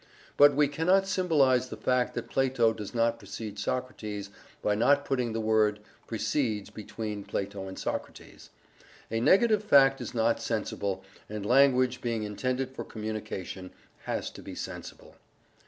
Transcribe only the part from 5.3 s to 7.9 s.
the word "precedes" between "Plato" and